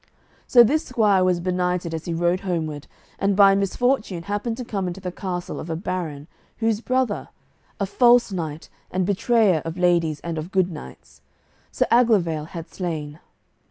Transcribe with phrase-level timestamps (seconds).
[0.47, 2.87] So this squire was benighted as he rode homeward,
[3.19, 6.25] and by misfortune happened to come into the castle of a baron
[6.57, 7.29] whose brother
[7.79, 11.21] (a false knight and betrayer of ladies and of good knights)
[11.71, 13.19] Sir Aglovale had slain.